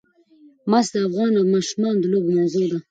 [0.71, 2.77] مس د افغان ماشومانو د لوبو موضوع ده.